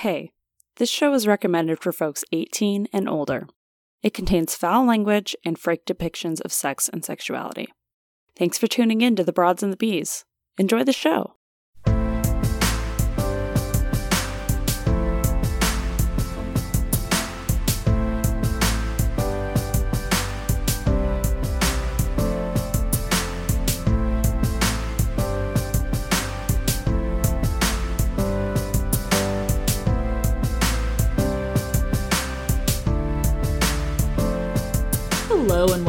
[0.00, 0.32] Hey,
[0.76, 3.46] this show is recommended for folks 18 and older.
[4.02, 7.68] It contains foul language and frank depictions of sex and sexuality.
[8.34, 10.24] Thanks for tuning in to The Broads and the Bees.
[10.56, 11.34] Enjoy the show.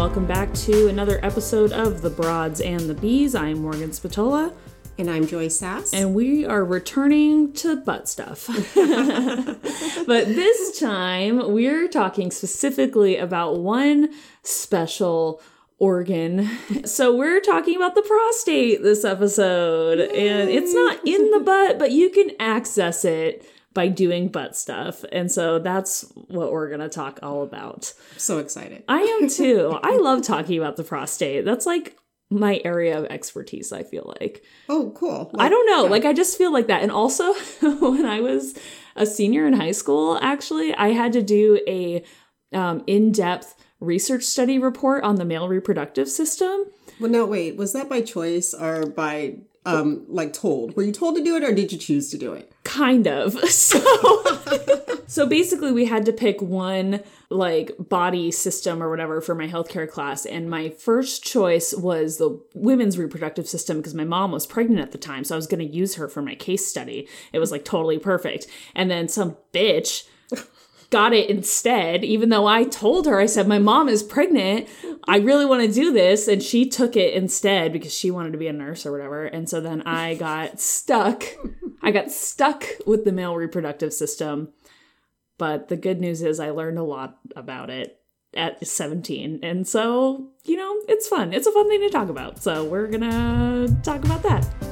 [0.01, 3.35] Welcome back to another episode of The Broads and the Bees.
[3.35, 4.51] I'm Morgan Spatola,
[4.97, 5.93] And I'm Joye Sass.
[5.93, 8.47] and we are returning to butt stuff.
[8.75, 14.09] but this time, we're talking specifically about one
[14.41, 15.39] special
[15.77, 16.49] organ.
[16.83, 21.91] So, we're talking about the prostate this episode, and it's not in the butt, but
[21.91, 25.03] you can access it by doing butt stuff.
[25.11, 27.93] And so that's what we're going to talk all about.
[28.17, 28.83] so excited.
[28.87, 29.77] I am too.
[29.81, 31.45] I love talking about the prostate.
[31.45, 31.95] That's like
[32.29, 34.43] my area of expertise, I feel like.
[34.69, 35.31] Oh, cool.
[35.37, 35.83] I don't know.
[35.83, 36.81] Like, I just feel like that.
[36.81, 38.57] And also, when I was
[38.95, 42.03] a senior in high school, actually, I had to do a
[42.53, 46.65] um, in depth research study report on the male reproductive system.
[46.99, 47.57] Well, no, wait.
[47.57, 50.75] Was that by choice or by, um, like told?
[50.75, 52.51] Were you told to do it or did you choose to do it?
[52.63, 53.79] kind of so
[55.07, 59.89] so basically we had to pick one like body system or whatever for my healthcare
[59.89, 64.79] class and my first choice was the women's reproductive system because my mom was pregnant
[64.79, 67.39] at the time so i was going to use her for my case study it
[67.39, 70.07] was like totally perfect and then some bitch
[70.91, 74.67] got it instead, even though I told her, I said, My mom is pregnant.
[75.07, 76.27] I really want to do this.
[76.27, 79.25] And she took it instead because she wanted to be a nurse or whatever.
[79.25, 81.23] And so then I got stuck.
[81.81, 84.49] I got stuck with the male reproductive system.
[85.39, 87.99] But the good news is I learned a lot about it
[88.35, 89.39] at 17.
[89.41, 91.33] And so, you know, it's fun.
[91.33, 92.43] It's a fun thing to talk about.
[92.43, 94.70] So we're going to talk about that.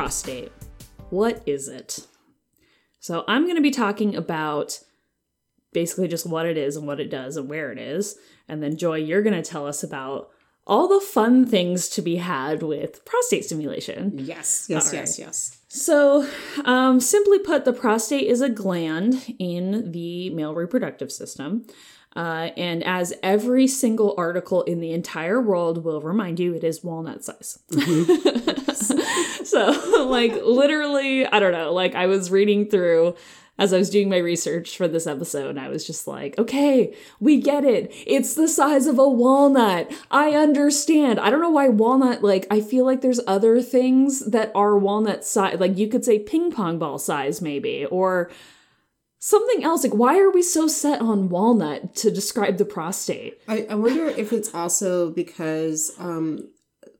[0.00, 0.50] Prostate.
[1.10, 2.06] What is it?
[3.00, 4.80] So, I'm going to be talking about
[5.74, 8.16] basically just what it is and what it does and where it is.
[8.48, 10.30] And then, Joye, you're going to tell us about
[10.66, 14.12] all the fun things to be had with prostate stimulation.
[14.14, 15.58] Yes, yes, All yes, yes.
[15.68, 16.26] So,
[16.64, 21.66] um, simply put, the prostate is a gland in the male reproductive system.
[22.16, 26.82] Uh, and as every single article in the entire world will remind you, it is
[26.82, 27.60] walnut size.
[29.44, 33.14] so, like, literally, I don't know, like, I was reading through
[33.60, 37.38] as I was doing my research for this episode, I was just like, okay, we
[37.42, 37.92] get it.
[38.06, 39.92] It's the size of a walnut.
[40.10, 41.20] I understand.
[41.20, 45.26] I don't know why walnut, like, I feel like there's other things that are walnut
[45.26, 45.60] size.
[45.60, 48.30] Like, you could say ping pong ball size, maybe, or
[49.20, 49.84] something else.
[49.84, 53.40] Like, why are we so set on walnut to describe the prostate?
[53.46, 56.48] I, I wonder if it's also because, um,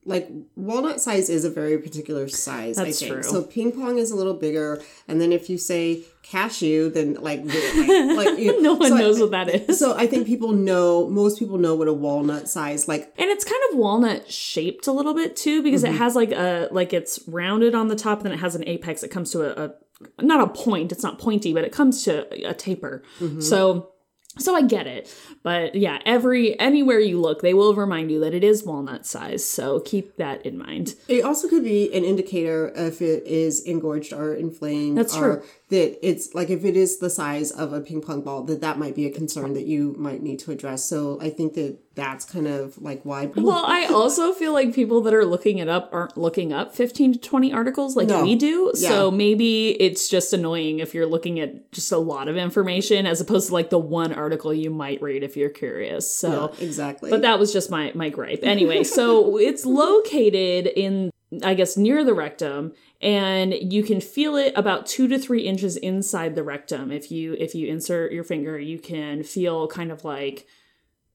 [0.03, 2.77] like walnut size is a very particular size.
[2.77, 3.11] That's I think.
[3.21, 3.23] true.
[3.23, 7.41] So ping pong is a little bigger, and then if you say cashew, then like
[7.45, 9.77] like, like you, No one so I- knows what that is.
[9.77, 11.07] So I think people know.
[11.07, 13.13] Most people know what a walnut size like.
[13.19, 16.67] And it's kind of walnut shaped a little bit too, because it has like a
[16.71, 19.03] like it's rounded on the top, and then it has an apex.
[19.03, 19.73] It comes to a, a
[20.19, 20.91] not a point.
[20.91, 23.03] It's not pointy, but it comes to a taper.
[23.19, 23.41] Mm-hmm.
[23.41, 23.91] So
[24.37, 25.13] so I get it.
[25.43, 29.45] But yeah, every anywhere you look, they will remind you that it is walnut size.
[29.45, 30.95] So keep that in mind.
[31.07, 34.97] It also could be an indicator if it is engorged or inflamed.
[34.97, 35.49] That's or true.
[35.71, 38.77] That it's like if it is the size of a ping pong ball, that that
[38.77, 40.83] might be a concern that you might need to address.
[40.83, 43.25] So I think that that's kind of like why.
[43.25, 47.13] Well, I also feel like people that are looking it up aren't looking up 15
[47.13, 48.23] to 20 articles like No.
[48.23, 48.71] we do.
[48.75, 53.19] So maybe it's just annoying if you're looking at just a lot of information as
[53.21, 56.13] opposed to like the one article you might read if you're curious.
[56.13, 57.09] So exactly.
[57.09, 58.39] but that was just my my gripe.
[58.43, 61.11] Anyway, so it's located in
[61.43, 65.77] I guess near the rectum and you can feel it about 2 to 3 inches
[65.77, 66.91] inside the rectum.
[66.91, 70.45] If you if you insert your finger, you can feel kind of like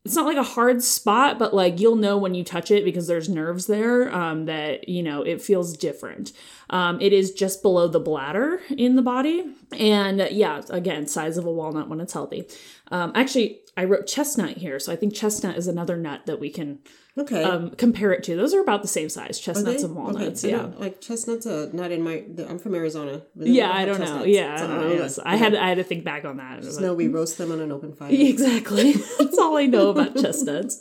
[0.06, 3.08] it's not like a hard spot, but like you'll know when you touch it because
[3.08, 6.32] there's nerves there um, that you know it feels different.
[6.70, 9.44] Um, it is just below the bladder in the body.
[9.76, 12.46] And yeah, again, size of a walnut when it's healthy.
[12.92, 14.78] Um, actually, I wrote chestnut here.
[14.78, 16.78] So I think chestnut is another nut that we can
[17.19, 17.43] Okay.
[17.43, 18.37] um, compare it to.
[18.37, 20.44] Those are about the same size, chestnuts and walnuts.
[20.44, 20.69] Okay, Yeah.
[20.78, 22.25] Like chestnuts are not in my.
[22.32, 23.23] the- I'm from Arizona.
[23.34, 24.25] Yeah, I don't know.
[24.25, 24.94] Yeah, so I, don't know.
[24.94, 25.19] Yes.
[25.25, 26.62] I had I had to think back on that.
[26.81, 28.08] No, we roast them on an open fire.
[28.12, 28.93] Exactly.
[29.19, 30.78] That's all I know about chestnuts.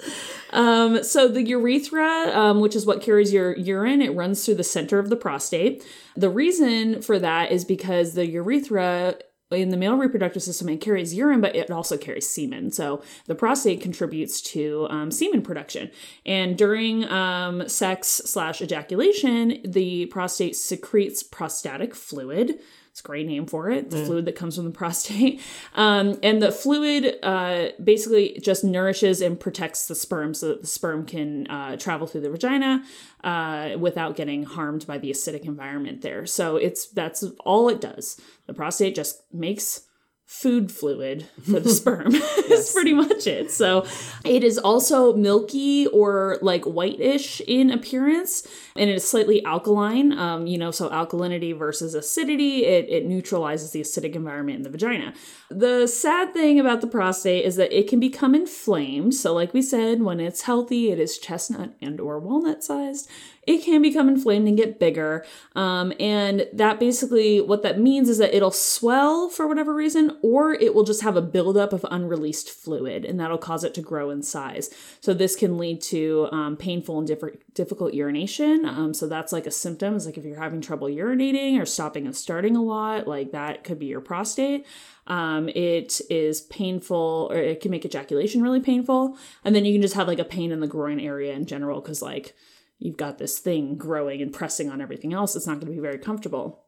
[0.51, 4.63] Um, so the urethra, um, which is what carries your urine, it runs through the
[4.63, 5.85] center of the prostate.
[6.17, 9.15] The reason for that is because the urethra
[9.51, 12.71] in the male reproductive system it carries urine but it also carries semen.
[12.71, 15.91] So the prostate contributes to um, semen production.
[16.25, 22.59] And during um, sex slash ejaculation the prostate secretes prostatic fluid
[22.95, 25.41] it's a great name for it the fluid that comes from the prostate.
[25.73, 30.67] Um, and the fluid uh, basically just nourishes and protects the sperm so that the
[30.67, 32.85] sperm can uh, travel through the vagina
[33.25, 36.25] uh, without getting harmed by the acidic environment there.
[36.25, 38.21] So it's that's all it does.
[38.45, 39.81] The prostate just makes
[40.25, 42.11] food fluid for the sperm.
[42.49, 43.51] That's pretty much it.
[43.51, 43.85] So
[44.23, 50.17] it is also milky or like whitish in appearance, and it is slightly alkaline.
[50.17, 54.69] Um, you know, so alkalinity versus acidity, it, it neutralizes the acidic environment in the
[54.69, 55.13] vagina.
[55.49, 59.13] The sad thing about the prostate is that it can become inflamed.
[59.13, 63.09] So, like we said, when it's healthy, it is chestnut and or walnut sized
[63.47, 65.25] it can become inflamed and get bigger.
[65.55, 70.53] Um, and that basically, what that means is that it'll swell for whatever reason, or
[70.53, 74.09] it will just have a buildup of unreleased fluid, and that'll cause it to grow
[74.09, 74.69] in size.
[74.99, 78.65] So this can lead to um, painful and diff- difficult urination.
[78.65, 79.95] Um, so that's like a symptom.
[79.95, 83.63] Is like if you're having trouble urinating or stopping and starting a lot, like that
[83.63, 84.65] could be your prostate.
[85.07, 89.81] Um, it is painful, or it can make ejaculation really painful, and then you can
[89.83, 92.35] just have like a pain in the groin area in general, because like
[92.79, 95.79] you've got this thing growing and pressing on everything else, it's not going to be
[95.79, 96.65] very comfortable.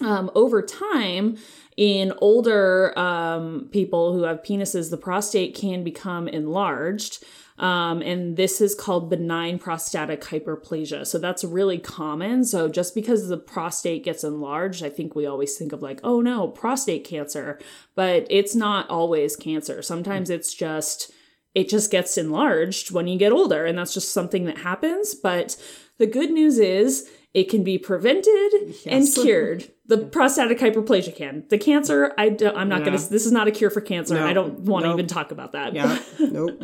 [0.00, 1.38] Um, over time,
[1.76, 7.24] in older um, people who have penises, the prostate can become enlarged.
[7.58, 11.04] Um, and this is called benign prostatic hyperplasia.
[11.04, 12.44] So that's really common.
[12.44, 16.20] So just because the prostate gets enlarged, I think we always think of like, oh
[16.20, 17.58] no, prostate cancer,
[17.96, 19.82] but it's not always cancer.
[19.82, 21.10] Sometimes it's just
[21.54, 25.56] it just gets enlarged when you get older and that's just something that happens but
[25.98, 28.52] the good news is it can be prevented
[28.86, 32.86] and cured the prostatic hyperplasia can the cancer i don't, i'm not Yeah.
[32.86, 34.26] gonna this is not a cure for cancer No.
[34.26, 34.98] i don't want to Nope.
[34.98, 35.98] even talk about that Yeah.
[36.20, 36.60] nope.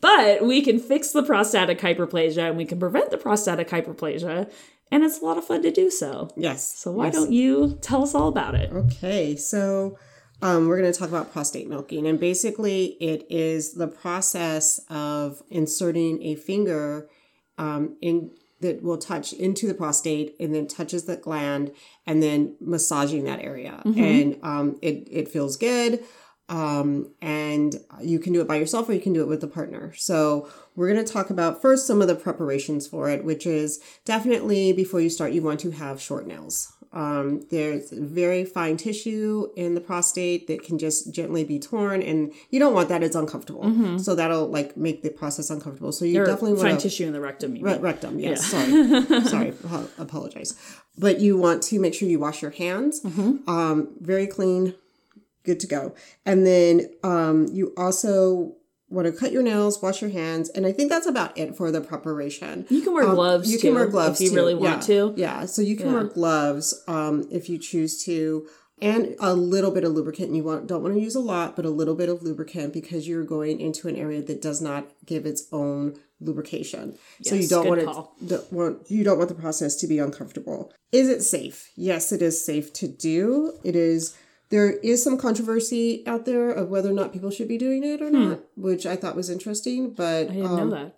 [0.00, 4.50] but we can fix the prostatic hyperplasia and we can prevent the prostatic hyperplasia
[4.92, 6.76] and it's a lot of fun to do so Yes.
[6.78, 7.14] so why yes.
[7.14, 9.96] don't you tell us all about it Okay, so
[10.42, 15.42] um, we're going to talk about prostate milking, and basically, it is the process of
[15.50, 17.08] inserting a finger
[17.58, 21.72] um, in that will touch into the prostate and then touches the gland,
[22.06, 26.04] and then massaging that area, and um, it it feels good.
[26.50, 29.46] Um, and you can do it by yourself or you can do it with a
[29.46, 29.94] partner.
[29.96, 33.78] So, we're going to talk about first some of the preparations for it, which is
[34.04, 36.72] definitely before you start, you want to have short nails.
[36.92, 42.32] Um, there's very fine tissue in the prostate that can just gently be torn, and
[42.50, 43.04] you don't want that.
[43.04, 43.98] It's uncomfortable.
[44.00, 45.92] So, that'll like make the process uncomfortable.
[45.92, 46.88] So, you or definitely fine want to.
[46.88, 48.44] tissue in the rectum you Re- rectum, yes.
[48.44, 49.22] Sorry.
[49.24, 49.52] Sorry.
[49.98, 50.54] Apologize.
[50.98, 53.00] But you want to make sure you wash your hands.
[53.46, 54.74] Um, very clean,
[55.44, 55.94] good to go.
[56.26, 58.56] And then um, you also
[58.88, 61.70] want to cut your nails, wash your hands, and I think that's about it for
[61.70, 62.66] the preparation.
[62.68, 64.36] you can wear Um, gloves You too, can wear gloves if you too.
[64.36, 64.94] really want yeah.
[64.96, 65.92] to Yeah, so you can Yeah.
[65.94, 68.46] wear gloves um, if you choose to,
[68.82, 70.34] and a little bit of lubricant.
[70.34, 73.06] You want don't want to use a lot, but a little bit of lubricant because
[73.06, 76.96] you're going into an area that does not give its own lubrication.
[77.22, 78.14] so you don't want call.
[78.20, 80.72] it don't want you don't want the process to be uncomfortable.
[80.92, 81.70] Is it safe?
[81.76, 83.52] Yes, it is safe to do.
[83.62, 84.16] It is.
[84.50, 88.02] There is some controversy out there of whether or not people should be doing it
[88.02, 89.92] or not, which I thought was interesting.
[89.94, 90.32] But Hmm.
[90.32, 90.96] I didn't um, know that.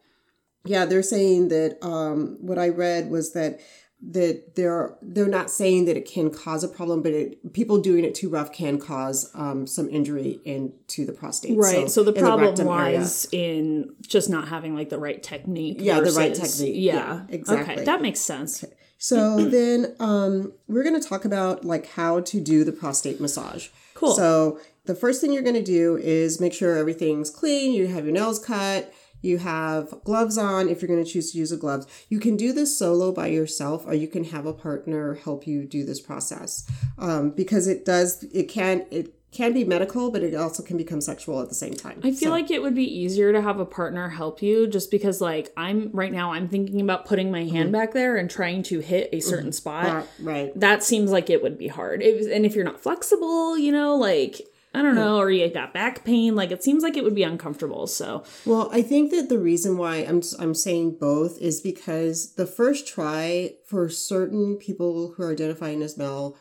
[0.64, 3.60] yeah, they're saying that um, what I read was that
[4.04, 8.04] that they're they're not saying that it can cause a problem, but it, people doing
[8.04, 11.56] it too rough can cause um, some injury into the prostate.
[11.56, 11.88] Right.
[11.88, 12.64] So, the in problem area.
[12.98, 15.76] lies in just not having like the right technique.
[15.78, 16.74] Yeah, the right technique.
[16.74, 16.94] Yeah.
[16.94, 17.74] Yeah, exactly.
[17.74, 18.64] Okay, that makes sense.
[19.02, 23.66] So then um, we're going to talk about like how to do the prostate massage.
[23.94, 24.14] Cool.
[24.14, 27.72] So the first thing you're going to do is make sure everything's clean.
[27.72, 28.94] You have your nails cut.
[29.20, 31.88] You have gloves on if you're going to choose to use a gloves.
[32.10, 35.64] You can do this solo by yourself, or you can have a partner help you
[35.64, 36.64] do this process
[36.96, 38.22] um, because it does.
[38.32, 38.86] It can.
[38.92, 42.00] It can be medical, but it also can become sexual at the same time.
[42.04, 45.20] I feel like it would be easier to have a partner help you just because
[45.22, 47.72] like I'm right now I'm thinking about putting my hand Mm-hmm.
[47.72, 49.86] back there and trying to hit a certain spot.
[49.86, 50.52] Uh, right.
[50.60, 52.02] That seems like it would be hard.
[52.02, 54.42] It and if you're not flexible, you know, like
[54.74, 57.22] I don't know, or you got back pain, like it seems like it would be
[57.24, 57.86] uncomfortable.
[57.86, 62.46] So, Well, I think that the reason why I'm I'm saying both is because the
[62.46, 66.36] first try for certain people who are identifying as male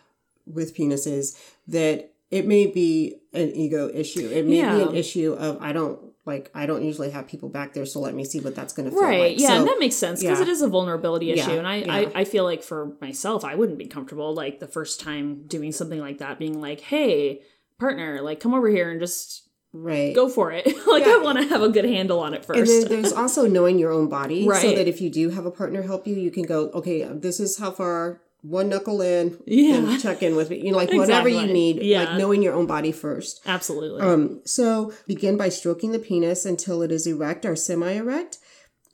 [0.46, 4.28] with penises that it may be an ego issue.
[4.28, 7.74] It may be an issue of I don't like I don't usually have people back
[7.74, 9.32] there, so let me see what that's going to feel right.
[9.32, 9.40] like.
[9.40, 9.50] Yeah.
[9.50, 10.44] So- and that makes sense because yeah.
[10.44, 11.52] it is a vulnerability issue.
[11.52, 11.94] Yeah, And I, yeah.
[11.94, 15.72] I, I feel like for myself, I wouldn't be comfortable like the first time doing
[15.72, 17.42] something like that, being like, hey,
[17.80, 20.14] partner, like come over here and just right.
[20.16, 20.66] go for it.
[20.88, 21.16] like Yeah.
[21.16, 22.90] I want to have a good handle on it And first.
[22.90, 25.82] then there's also knowing your own body, so that if you do have a partner
[25.82, 29.76] help you, you can go, okay, this is how far one knuckle in, Yeah.
[29.76, 30.58] and check in with me.
[30.64, 32.04] You know, like whatever you need, Yeah.
[32.06, 33.42] like knowing your own body first.
[33.46, 34.02] Absolutely.
[34.02, 38.40] Um, so begin by stroking the penis until it is erect or semi-erect,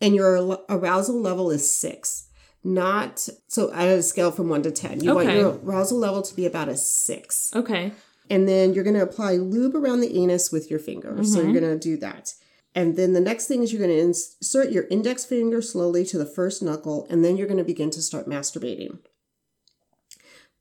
[0.01, 2.24] and your arousal level is six.
[2.63, 5.01] Not so at a scale from one to ten.
[5.01, 7.51] You want your arousal level to be about a six.
[7.56, 7.92] okay.
[8.30, 11.16] And then you're going to apply lube around the anus with your finger.
[11.24, 11.50] So Mm-hmm.
[11.51, 12.34] you're going to do that.
[12.75, 16.18] And then the next thing is you're going to insert your index finger slowly to
[16.18, 19.00] the first knuckle, and then you're going to begin to start masturbating.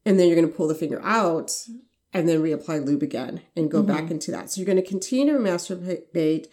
[0.07, 1.53] And then you're going to pull the finger out
[2.15, 3.93] and then reapply lube again and go Mm-hmm.
[3.95, 4.51] back into that.
[4.51, 6.47] So you're going to continue to masturbate,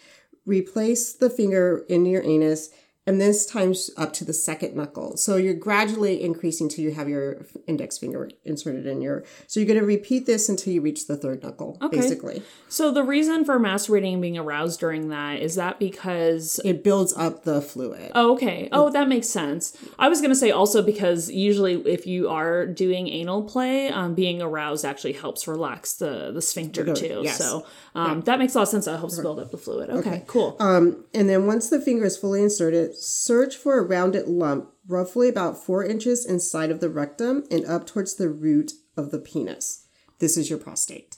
[0.45, 2.69] replace the finger in your anus,
[3.05, 5.17] and this time's up to the second knuckle.
[5.17, 9.23] So you're gradually increasing till you have your index finger inserted in your.
[9.47, 11.97] So you're going to repeat this until you reach the third knuckle, Okay.
[11.97, 12.43] basically.
[12.69, 17.13] So the reason for masturbating and being aroused during that is that because It builds
[17.17, 18.11] up the fluid.
[18.15, 18.69] Oh, okay.
[18.71, 19.75] Oh, that makes sense.
[19.99, 24.41] I was gonna say also because usually if you are doing anal play, um, being
[24.41, 27.21] aroused actually helps relax the the sphincter Good, too.
[27.23, 27.37] yes.
[27.37, 28.85] So um, that makes a lot of sense.
[28.85, 29.89] That helps build up the fluid.
[29.89, 30.55] Okay, cool.
[30.59, 35.29] Um, and then once the finger is fully inserted, search for a rounded lump, roughly
[35.29, 39.85] about four inches inside of the rectum and up towards the root of the penis.
[40.19, 41.17] This is your prostate.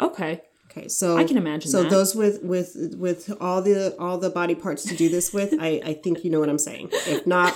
[0.00, 0.42] okay.
[0.70, 1.90] Okay, so I can imagine So that.
[1.90, 5.82] those with with with all the all the body parts to do this with, I
[5.84, 6.88] I think you know what I'm saying.
[6.92, 7.54] If not,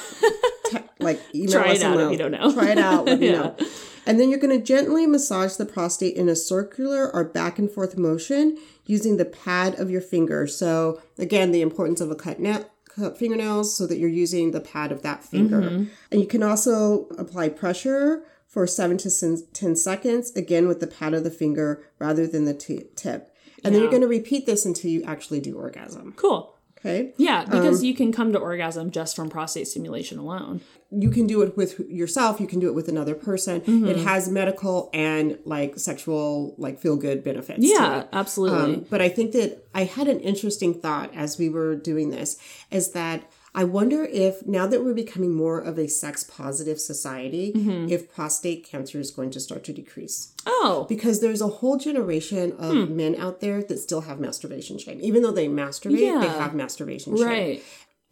[0.66, 2.52] te- like email Try us it out if you don't know.
[2.52, 3.06] Try it out.
[3.06, 3.32] Let me Yeah.
[3.38, 3.56] know.
[4.04, 7.70] And then you're going to gently massage the prostate in a circular or back and
[7.70, 10.46] forth motion using the pad of your finger.
[10.46, 12.70] So again, the importance of a cut net.
[13.18, 15.60] Fingernails so that you're using the pad of that finger.
[15.60, 15.84] Mm-hmm.
[16.10, 19.10] And you can also apply pressure for seven to
[19.52, 23.34] 10 seconds, again with the pad of the finger rather than the t- tip.
[23.62, 26.14] And then you're going to repeat this until you actually do orgasm.
[26.16, 26.55] Cool.
[26.86, 27.12] Okay.
[27.16, 30.60] Yeah, because Um, you can come to orgasm just from prostate stimulation alone.
[30.90, 33.60] You can do it with yourself, you can do it with another person.
[33.60, 33.86] Mm-hmm.
[33.86, 37.60] It has medical and like sexual, like feel good benefits.
[37.60, 38.74] to Yeah, absolutely.
[38.74, 42.36] Um, but I think that I had an interesting thought as we were doing this
[42.70, 43.28] is that
[43.58, 47.88] I wonder if now that we're becoming more of a sex positive society, Mm-hmm.
[47.88, 50.34] if prostate cancer is going to start to decrease.
[50.46, 52.96] oh, Because there's a whole generation of Hmm.
[52.96, 54.98] men out there that still have masturbation shame.
[55.00, 56.38] Even though they masturbate, they Yeah.
[56.42, 57.26] have masturbation shame.
[57.26, 57.62] right.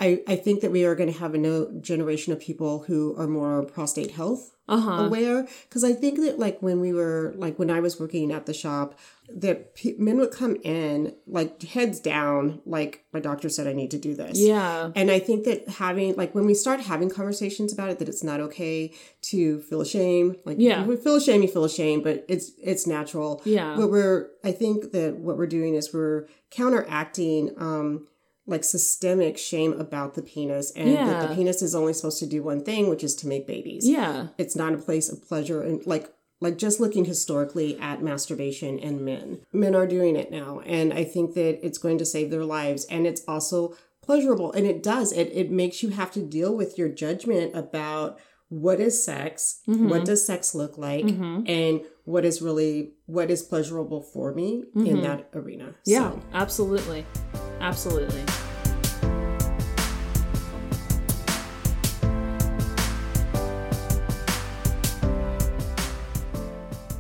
[0.01, 3.29] I, I think that we are going to have a generation of people who are
[3.29, 4.93] more prostate health Uh huh.
[5.05, 8.47] aware because I think that like when we were like when I was working at
[8.47, 13.67] the shop that p- men would come in like heads down like my doctor said
[13.67, 14.91] I need to do this Yeah.
[14.97, 18.25] and I think that having like when we start having conversations about it that it's
[18.25, 18.93] not okay
[19.23, 20.81] to feel ashamed like Yeah.
[20.83, 23.75] if you feel ashamed you feel ashamed but it's it's natural Yeah.
[23.77, 28.07] but we're I think that what we're doing is we're counteracting um
[28.47, 32.43] like systemic shame about the penis and that the penis is only supposed to do
[32.43, 33.89] one thing which is to make babies.
[33.89, 34.29] Yeah.
[34.39, 36.11] it's not a place of pleasure and like
[36.41, 39.41] like just looking historically at masturbation and men.
[39.53, 42.85] Men are doing it now and i think that it's going to save their lives
[42.87, 43.75] and it's also
[44.05, 45.13] pleasurable and it does.
[45.13, 49.77] It, it makes you have to deal with your judgment about what is sex what
[49.77, 50.05] mm-hmm.
[50.05, 51.43] does sex look like mm-hmm.
[51.47, 55.03] and what is really what is pleasurable for me in mm-hmm.
[55.03, 56.11] that arena Yeah.
[56.11, 57.07] So, Absolutely.
[57.61, 58.25] Absolutely.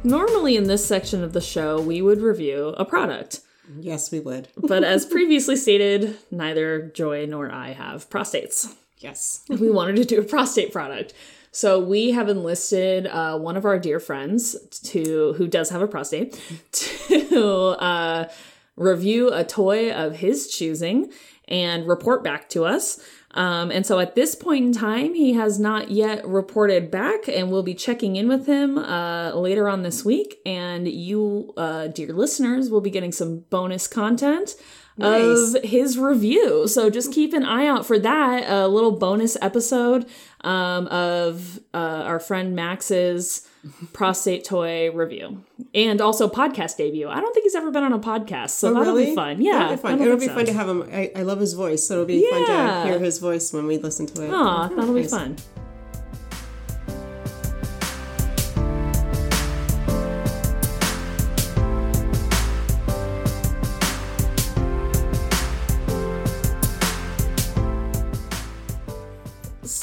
[0.06, 3.40] Normally, in this section of the show, we would review a product.
[3.78, 8.74] yes we would But as previously stated, neither Joye nor I have prostates.
[9.04, 11.14] Yes we wanted to do a prostate product.
[11.54, 14.56] So we have enlisted uh, one of our dear friends
[14.90, 16.40] to who does have a prostate
[16.72, 18.28] to uh,
[18.76, 21.12] review a toy of his choosing
[21.46, 22.98] and report back to us.
[23.34, 27.50] Um, and so at this point in time, he has not yet reported back, and
[27.50, 30.38] we'll be checking in with him uh, later on this week.
[30.46, 34.54] And you, uh, dear listeners, will be getting some bonus content
[34.96, 35.54] Nice.
[35.54, 36.68] of his review.
[36.68, 38.48] So just keep an eye out for that.
[38.48, 40.06] A little bonus episode
[40.42, 41.76] um, of uh,
[42.06, 43.48] our friend Max's
[43.92, 45.42] prostate toy review
[45.74, 47.08] and also podcast debut.
[47.08, 49.06] I don't think he's ever been on a podcast, so Oh, that'll really?
[49.06, 49.40] be fun.
[49.40, 50.02] Yeah, That'll be fun.
[50.02, 50.34] It'll be so.
[50.34, 50.88] fun to have him.
[50.92, 53.78] I, I love his voice, so it'll be fun to hear his voice when we
[53.78, 54.30] listen to it.
[54.32, 55.10] Aw, that'll be Nice.
[55.10, 55.36] fun.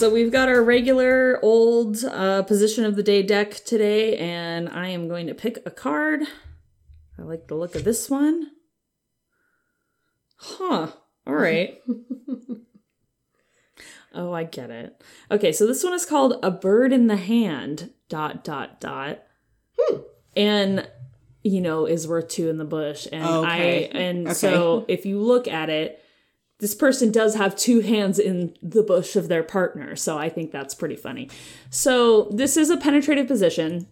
[0.02, 4.88] So we've got our regular old uh, position of the day deck today, and I
[4.88, 6.22] am going to pick a card.
[7.20, 8.48] I like the look of this one.
[10.38, 10.88] Huh.
[11.28, 11.80] All right.
[14.16, 15.04] oh, I get it.
[15.30, 19.22] Okay, so this one is called A Bird in the Hand, dot, dot, dot.
[20.36, 20.90] And,
[21.44, 23.08] you know, is worth two in the bush.
[23.12, 23.88] And Okay.
[23.94, 24.34] I, and Okay.
[24.34, 26.01] so if you look at it,
[26.62, 29.96] this person does have two hands in the bush of their partner.
[29.96, 31.28] So I think that's pretty funny.
[31.72, 33.88] So this is a penetrative position.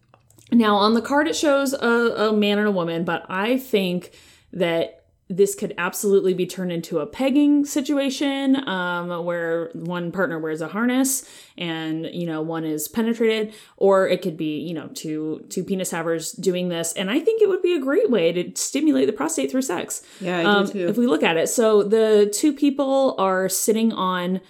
[0.51, 4.11] Now, on the card, it shows a, a man and a woman, but I think
[4.53, 4.98] that
[5.31, 10.67] this could absolutely be turned into a pegging situation um, where one partner wears a
[10.67, 11.23] harness
[11.55, 15.91] and you know one is penetrated or it could be you know two two penis
[15.91, 19.13] havers doing this and i think it would be a great way to stimulate the
[19.13, 20.87] prostate through sex Yeah, I um, do too.
[20.87, 24.41] if we look at it so the two people are sitting on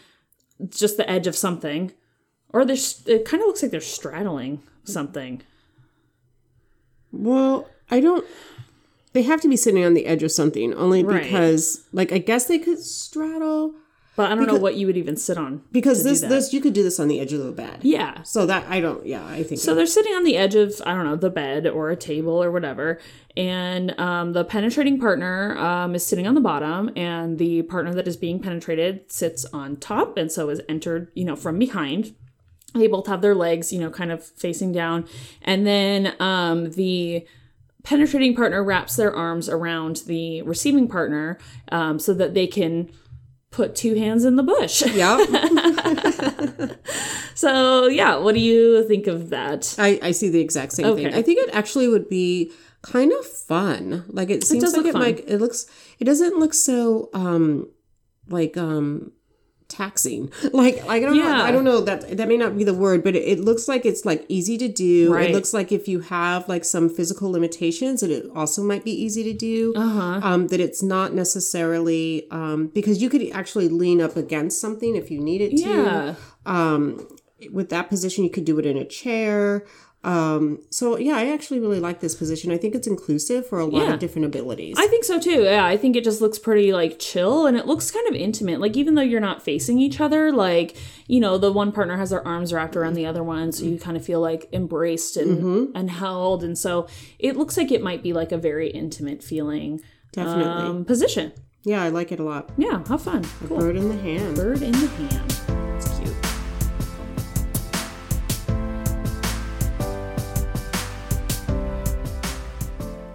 [0.69, 1.91] just the edge of something
[2.53, 5.41] or they're it kind of looks like they're straddling something
[7.12, 8.25] Well, I don't.
[9.19, 11.21] They have to be sitting on the edge of something, only Right.
[11.23, 13.73] because, like, I guess they could straddle
[14.15, 16.73] but i don't know what you would even sit on because this this you could
[16.73, 17.79] do this on the edge of the bed.
[17.83, 19.05] yeah So that I don't.
[19.05, 19.61] Yeah, I think.
[19.61, 22.41] So they're sitting on the edge of I don't know the bed or a table
[22.43, 22.99] or whatever,
[23.38, 28.07] and um, the penetrating partner um, is sitting on the bottom, and the partner that
[28.09, 32.13] is being penetrated sits on top, and so is entered you know from behind.
[32.73, 35.07] They both have their legs you know kind of facing down,
[35.41, 37.25] and then um, the
[37.89, 41.39] penetrating partner wraps their arms around the receiving partner
[41.72, 42.88] um, so that they can
[43.50, 44.84] put two hands in the bush.
[44.93, 45.17] yeah,
[47.34, 49.75] so yeah, what do you think of that?
[49.79, 51.08] I, I see the exact same thing.
[51.08, 52.51] I think it actually would be
[52.84, 54.05] kind of fun.
[54.08, 55.01] Like it seems does like it fun.
[55.01, 55.27] might.
[55.27, 55.65] It looks.
[55.98, 57.72] It doesn't look so um
[58.27, 59.13] like um
[59.69, 60.31] taxing.
[60.51, 61.32] Like I don't know.
[61.47, 63.86] I don't know that that may not be the word, but it, it looks like
[63.86, 65.13] it's like easy to do.
[65.13, 65.29] Right.
[65.29, 68.91] It looks like if you have like some physical limitations, that it also might be
[68.91, 69.73] easy to do.
[69.75, 70.19] Uh-huh.
[70.23, 75.10] Um, that it's not necessarily um, because you could actually lean up against something if
[75.12, 76.15] you needed to Yeah.
[76.45, 77.08] um
[77.51, 79.65] with that position you could do it in a chair
[80.05, 83.65] um so yeah i actually really like this position i think it's inclusive for a
[83.65, 83.93] lot Yeah.
[83.95, 85.43] of different abilities I think so too.
[85.43, 88.62] Yeah, I think it just looks pretty like chill and it looks kind of intimate.
[88.62, 92.12] Like even though you're not facing each other, like, you know, the one partner has
[92.12, 95.75] their arms wrapped around the other one, so you kind of feel like embraced and
[95.75, 96.43] and held.
[96.45, 96.88] And so
[97.19, 99.81] it looks like it might be like a very intimate feeling
[100.13, 101.33] definitely um, position.
[101.65, 103.23] yeah i like it a lot Yeah, how fun.
[103.47, 103.57] Cool.
[103.59, 105.68] bird in the hand Bird in the hand.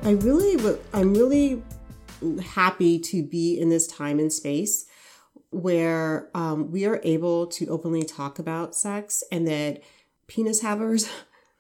[0.04, 1.62] I really w- i'm really
[2.42, 4.86] happy to be in this time and space
[5.50, 9.82] where um, we are able to openly talk about sex and that
[10.26, 11.08] penis havers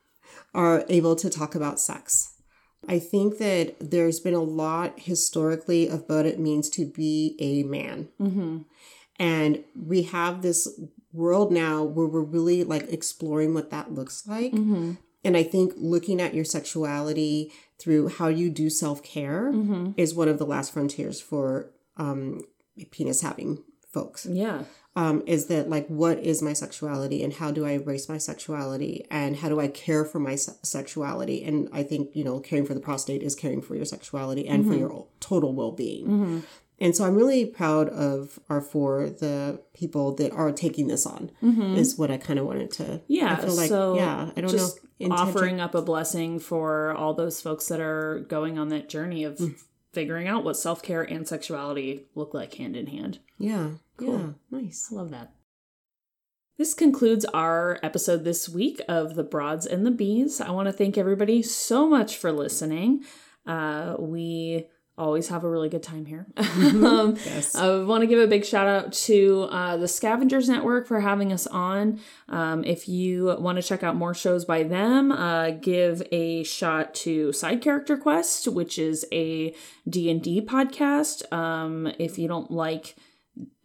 [0.54, 2.34] are able to talk about sex.
[2.88, 7.62] I think that there's been a lot historically of what it means to be a
[7.62, 8.08] man.
[8.20, 8.58] Mm-hmm.
[9.18, 10.68] And we have this
[11.12, 14.52] world now where we're really like exploring what that looks like.
[14.52, 14.92] Mm-hmm.
[15.24, 19.92] And I think looking at your sexuality through how you do self care Mm-hmm.
[19.96, 22.42] is one of the last frontiers for um,
[22.90, 24.26] penis having folks.
[24.26, 24.64] Yeah.
[24.96, 29.04] Um, is that like what is my sexuality and how do I embrace my sexuality
[29.10, 31.42] and how do I care for my se- sexuality?
[31.44, 34.64] And I think you know caring for the prostate is caring for your sexuality and
[34.66, 36.44] for your total well being.
[36.80, 41.30] And so I'm really proud of our for the people that are taking this on.
[41.42, 43.00] Is what I kind of wanted to.
[43.06, 43.32] Yeah.
[43.38, 44.30] I feel like so yeah.
[44.36, 44.68] I don't know.
[44.98, 49.22] intention- offering up a blessing for all those folks that are going on that journey
[49.24, 49.54] of Mm.
[49.92, 53.20] figuring out what self care and sexuality look like hand in hand.
[53.38, 53.70] Yeah.
[53.96, 54.18] Cool.
[54.18, 54.58] Yeah.
[54.60, 54.88] Nice.
[54.90, 55.32] I love that.
[56.58, 60.40] This concludes our episode this week of The Broads and the Bees.
[60.40, 63.04] I want to thank everybody so much for listening.
[63.46, 66.26] Uh, we always have a really good time here.
[66.36, 67.54] um, Yes.
[67.54, 71.32] I want to give a big shout out to uh, the Scavengers Network for having
[71.32, 72.00] us on.
[72.28, 76.94] Um, if you want to check out more shows by them, uh, give a shot
[76.96, 79.54] to Side Character Quest, which is a
[79.88, 81.30] D&D podcast.
[81.32, 82.94] Um, if you don't like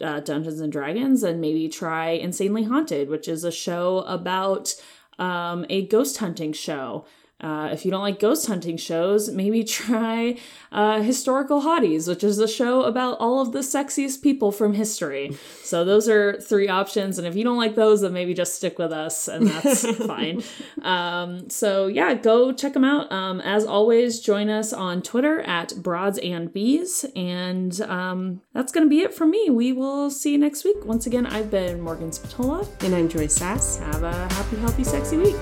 [0.02, 4.74] uh, Dungeons and Dragons, then maybe try Insanely Haunted, which is a show about
[5.20, 7.06] um, a ghost hunting show.
[7.42, 10.38] Uh, if you don't like ghost hunting shows, maybe try
[10.72, 15.36] uh, Historical Hotties, which is a show about all of the sexiest people from history.
[15.64, 18.78] So those are three options, and if you don't like those, then maybe just stick
[18.78, 20.44] with us, and that's fine.
[20.82, 23.12] Um, so yeah, go check them out.
[23.12, 28.88] Um, as always, join us on Twitter at Broads and Bees, and um, that's gonna
[28.88, 29.50] be it from me.
[29.50, 30.84] We will see you next week.
[30.86, 32.68] Once again, I've been Morgan Spatola.
[32.82, 33.78] And I'm Joye Sass.
[33.78, 35.36] Have a happy, healthy, sexy week.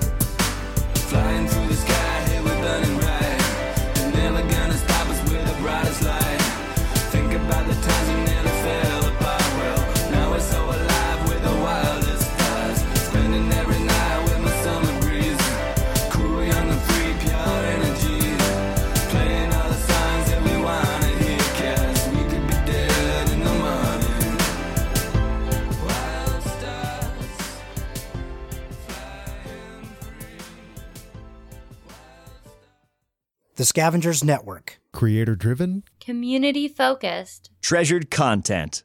[33.58, 34.78] The Scavengers Network.
[34.92, 35.82] Creator driven?
[35.98, 37.50] Community focused.
[37.60, 38.84] Treasured content.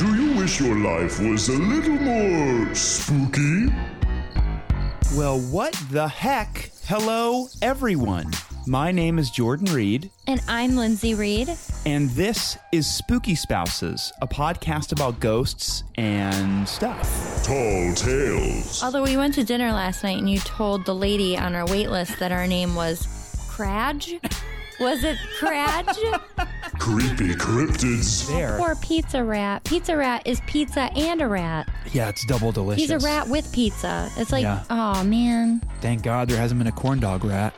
[0.00, 3.68] Do you wish your life was a little more spooky?
[5.14, 6.72] Well, what the heck?
[6.86, 8.32] Hello, everyone.
[8.66, 11.52] My name is Jordan Reed, And I'm Lindsay Reed.
[11.84, 17.42] and this is Spooky Spouses, a podcast about ghosts and stuff.
[17.44, 18.80] Tall tales.
[18.82, 21.90] Although we went to dinner last night and you told the lady on our wait
[21.90, 23.04] list that our name was
[23.50, 24.20] Cradge.
[24.80, 25.96] Was it Cradge?
[26.78, 28.28] Creepy cryptids.
[28.28, 28.60] There.
[28.60, 29.64] or Pizza Rat?
[29.64, 31.68] Pizza Rat is pizza and a rat.
[31.92, 32.80] Yeah, it's double delicious.
[32.82, 34.08] He's a rat with pizza.
[34.16, 34.62] It's like, Yeah.
[34.70, 37.54] oh man, Thank God there hasn't been a corn dog rat.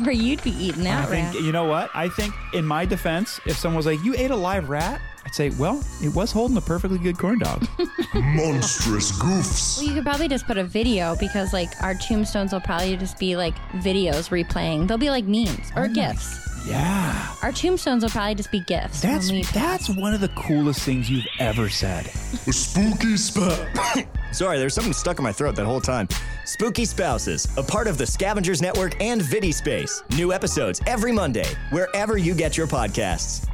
[0.06, 1.32] or you'd be eating I that rat.
[1.32, 1.90] think, you know what?
[1.94, 5.00] I think, in my defense, if someone was like, You ate a live rat?
[5.24, 7.66] I'd say, Well, it was holding a perfectly good corn dog.
[8.14, 9.78] Monstrous goofs.
[9.78, 13.18] Well, you could probably just put a video because like our tombstones will probably just
[13.18, 14.88] be like videos replaying.
[14.88, 16.66] They'll be like memes or oh gifs.
[16.66, 17.34] yeah.
[17.42, 19.00] Our tombstones will probably just be gifts.
[19.02, 22.06] That's when that's one of the coolest things you've ever said.
[22.06, 23.66] A spooky spot.
[24.32, 26.08] Sorry, there's something stuck in my throat that whole time.
[26.46, 30.02] Spooky Spouses, a part of the Scavengers Network and Vidi Space.
[30.16, 33.46] New episodes every Monday, wherever you get your podcasts.